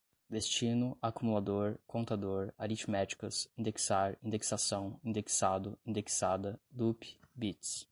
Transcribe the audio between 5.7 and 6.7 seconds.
indexada,